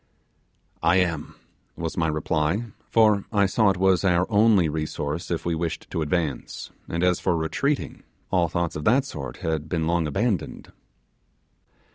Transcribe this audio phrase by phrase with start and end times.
[0.81, 1.35] 'I am,'
[1.75, 6.01] was my reply; for I saw it was our only resource if we wished to
[6.01, 8.01] advance, and as for retreating,
[8.31, 10.71] all thoughts of that sort had been long abandoned.